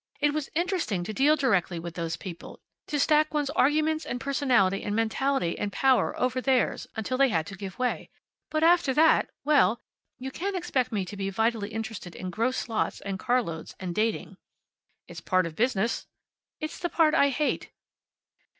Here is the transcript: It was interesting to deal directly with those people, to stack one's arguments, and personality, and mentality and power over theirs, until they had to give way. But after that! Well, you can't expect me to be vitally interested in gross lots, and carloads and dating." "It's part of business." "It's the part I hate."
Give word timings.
It 0.19 0.33
was 0.33 0.49
interesting 0.55 1.03
to 1.03 1.13
deal 1.13 1.35
directly 1.35 1.77
with 1.77 1.93
those 1.93 2.17
people, 2.17 2.59
to 2.87 2.99
stack 2.99 3.35
one's 3.35 3.51
arguments, 3.51 4.03
and 4.03 4.19
personality, 4.19 4.81
and 4.81 4.95
mentality 4.95 5.55
and 5.59 5.71
power 5.71 6.19
over 6.19 6.41
theirs, 6.41 6.87
until 6.95 7.19
they 7.19 7.29
had 7.29 7.45
to 7.45 7.55
give 7.55 7.77
way. 7.77 8.09
But 8.49 8.63
after 8.63 8.95
that! 8.95 9.29
Well, 9.43 9.79
you 10.17 10.31
can't 10.31 10.55
expect 10.55 10.91
me 10.91 11.05
to 11.05 11.15
be 11.15 11.29
vitally 11.29 11.69
interested 11.69 12.15
in 12.15 12.31
gross 12.31 12.67
lots, 12.67 12.99
and 13.01 13.19
carloads 13.19 13.75
and 13.79 13.93
dating." 13.93 14.37
"It's 15.07 15.21
part 15.21 15.45
of 15.45 15.55
business." 15.55 16.07
"It's 16.59 16.79
the 16.79 16.89
part 16.89 17.13
I 17.13 17.29
hate." 17.29 17.69